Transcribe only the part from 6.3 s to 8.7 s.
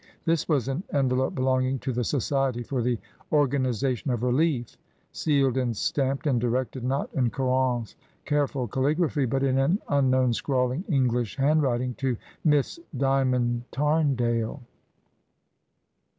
directed, not in Caron's careful